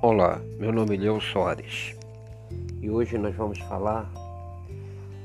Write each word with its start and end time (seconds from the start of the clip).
Olá, 0.00 0.40
meu 0.58 0.72
nome 0.72 0.96
é 0.96 0.98
Leo 0.98 1.20
Soares 1.20 1.94
e 2.80 2.88
hoje 2.88 3.18
nós 3.18 3.36
vamos 3.36 3.58
falar 3.58 4.10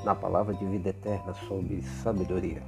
na 0.03 0.13
palavra 0.13 0.53
de 0.53 0.65
vida 0.65 0.89
eterna 0.89 1.33
sobre 1.47 1.81
sabedoria. 1.81 2.61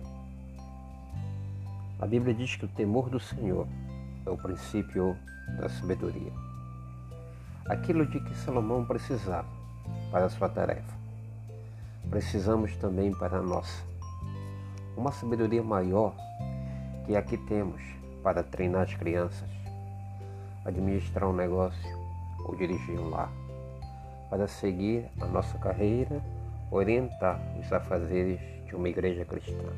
A 2.00 2.08
Bíblia 2.08 2.34
diz 2.34 2.56
que 2.56 2.64
o 2.64 2.70
temor 2.70 3.10
do 3.10 3.20
Senhor 3.20 3.68
é 4.26 4.30
o 4.30 4.38
princípio 4.38 5.18
da 5.60 5.68
sabedoria. 5.68 6.32
Aquilo 7.66 8.06
de 8.06 8.22
que 8.22 8.38
Salomão 8.38 8.86
precisava 8.86 9.50
para 10.12 10.28
a 10.28 10.30
sua 10.30 10.48
tarefa, 10.48 11.03
precisamos 12.14 12.78
também 12.78 13.12
para 13.12 13.40
a 13.40 13.42
nossa. 13.42 13.84
Uma 14.96 15.12
sabedoria 15.12 15.64
maior 15.64 16.14
que 17.08 17.16
a 17.16 17.24
que 17.24 17.36
temos 17.36 17.82
para 18.22 18.44
treinar 18.44 18.84
as 18.84 18.94
crianças, 18.94 19.50
administrar 20.64 21.28
um 21.28 21.34
negócio, 21.34 21.98
ou 22.46 22.56
dirigir 22.56 23.00
um 23.00 23.10
lar, 23.10 23.32
para 24.30 24.48
seguir 24.48 25.10
a 25.20 25.26
nossa 25.26 25.58
carreira, 25.58 26.22
orientar 26.70 27.42
os 27.60 27.74
afazeres 27.74 28.40
de 28.68 28.76
uma 28.76 28.90
igreja 28.90 29.26
cristã. 29.26 29.74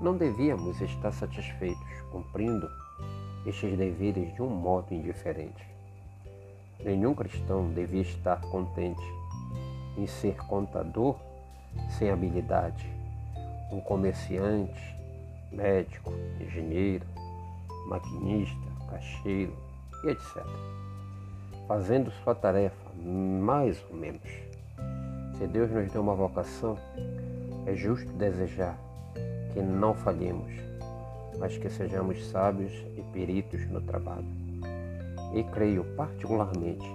Não 0.00 0.16
devíamos 0.16 0.80
estar 0.80 1.10
satisfeitos 1.10 2.02
cumprindo 2.12 2.70
estes 3.44 3.76
deveres 3.76 4.32
de 4.32 4.42
um 4.42 4.48
modo 4.48 4.94
indiferente. 4.94 5.66
Nenhum 6.84 7.16
cristão 7.16 7.68
devia 7.72 8.02
estar 8.02 8.40
contente 8.42 9.02
em 9.96 10.06
ser 10.06 10.36
contador 10.36 11.16
sem 11.90 12.10
habilidade, 12.10 12.86
um 13.70 13.80
comerciante, 13.80 14.96
médico, 15.52 16.12
engenheiro, 16.40 17.06
maquinista, 17.88 18.66
caixeiro 18.90 19.56
e 20.04 20.08
etc 20.08 20.44
fazendo 21.66 22.10
sua 22.22 22.34
tarefa, 22.34 22.76
mais 23.04 23.82
ou 23.90 23.96
menos. 23.96 24.22
Se 25.36 25.46
Deus 25.46 25.70
nos 25.70 25.90
deu 25.90 26.00
uma 26.00 26.14
vocação, 26.14 26.78
é 27.66 27.74
justo 27.74 28.10
desejar 28.12 28.78
que 29.52 29.60
não 29.60 29.92
falhemos, 29.92 30.52
mas 31.38 31.58
que 31.58 31.68
sejamos 31.68 32.24
sábios 32.28 32.72
e 32.96 33.02
peritos 33.12 33.68
no 33.68 33.80
trabalho. 33.80 34.24
E 35.34 35.42
creio 35.52 35.84
particularmente 35.96 36.86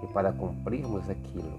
que 0.00 0.06
para 0.12 0.32
cumprirmos 0.32 1.08
aquilo 1.10 1.58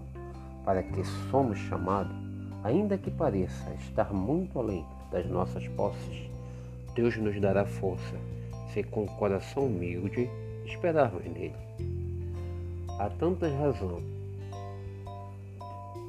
para 0.68 0.84
que 0.84 1.02
somos 1.32 1.58
chamados, 1.60 2.14
ainda 2.62 2.98
que 2.98 3.10
pareça 3.10 3.74
estar 3.76 4.14
muito 4.14 4.60
além 4.60 4.86
das 5.10 5.26
nossas 5.26 5.66
posses, 5.70 6.30
Deus 6.94 7.16
nos 7.16 7.40
dará 7.40 7.66
força 7.66 8.18
se 8.74 8.84
com 8.84 9.06
o 9.06 9.16
coração 9.16 9.68
humilde 9.68 10.30
esperarmos 10.66 11.24
nele. 11.24 11.56
Há 13.00 13.10
tantas 13.18 13.54
razões, 13.54 14.04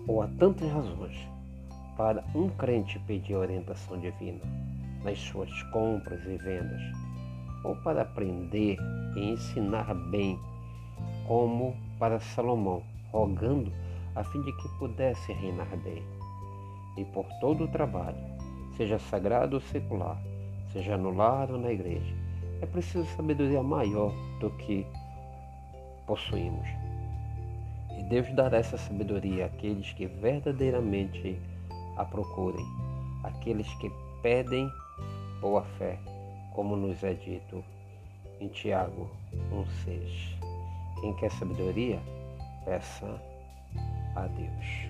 ou 0.09 0.23
há 0.23 0.29
tantas 0.41 0.69
razões, 0.69 1.17
para 1.97 2.25
um 2.34 2.48
crente 2.48 2.98
pedir 3.06 3.36
orientação 3.36 3.97
divina 4.01 4.42
nas 5.05 5.20
suas 5.20 5.62
compras 5.70 6.20
e 6.25 6.36
vendas, 6.36 6.83
ou 7.62 7.77
para 7.77 8.03
aprender 8.03 8.77
e 9.14 9.20
ensinar 9.20 9.95
bem, 10.11 10.36
como 11.29 11.77
para 11.97 12.19
Salomão, 12.19 12.83
rogando 13.12 13.70
a 14.19 14.24
fim 14.24 14.42
de 14.42 14.52
que 14.52 14.69
pudesse 14.78 15.33
reinar 15.33 15.77
bem. 15.78 16.02
E 16.97 17.05
por 17.05 17.24
todo 17.41 17.64
o 17.64 17.69
trabalho, 17.69 18.19
seja 18.77 18.98
sagrado 18.98 19.56
ou 19.56 19.61
secular, 19.61 20.20
seja 20.72 20.97
no 20.97 21.11
lar 21.11 21.50
ou 21.52 21.58
na 21.58 21.70
igreja, 21.70 22.14
é 22.61 22.66
preciso 22.66 23.05
sabedoria 23.16 23.62
maior 23.62 24.12
do 24.40 24.51
que 24.51 24.84
possuímos. 26.06 26.67
E 27.96 28.02
Deus 28.05 28.29
dará 28.34 28.58
essa 28.58 28.77
sabedoria 28.77 29.46
àqueles 29.46 29.92
que 29.92 30.06
verdadeiramente 30.06 31.39
a 31.96 32.05
procurem, 32.05 32.67
àqueles 33.23 33.73
que 33.74 33.90
pedem 34.20 34.68
boa 35.40 35.62
fé, 35.79 35.96
como 36.55 36.77
nos 36.77 37.05
é 37.05 37.14
dito 37.14 37.62
em 38.40 38.48
Tiago 38.48 39.08
1,6. 39.52 40.36
Quem 41.00 41.14
quer 41.14 41.30
sabedoria, 41.30 42.00
peça 42.64 43.20
a 44.24 44.29
Deus. 44.29 44.87